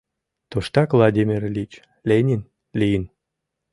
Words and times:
Туштак 0.49 0.89
Владимир 0.97 1.39
Ильич 1.49 1.73
Ленин 2.09 2.41
лийын 2.79 3.03